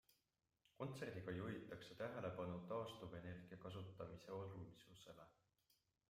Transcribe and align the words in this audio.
Kontserdiga 0.77 1.33
juhitakse 1.39 1.97
tähelepanu 1.99 2.55
taastuvenergia 2.71 3.59
kasutamise 3.65 4.33
olulisusele. 4.39 5.29